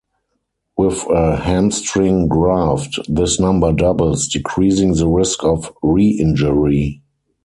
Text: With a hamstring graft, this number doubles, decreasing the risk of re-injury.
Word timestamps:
With 0.77 1.05
a 1.11 1.35
hamstring 1.35 2.27
graft, 2.27 2.97
this 3.07 3.39
number 3.39 3.71
doubles, 3.71 4.27
decreasing 4.27 4.95
the 4.95 5.07
risk 5.07 5.43
of 5.43 5.71
re-injury. 5.83 7.03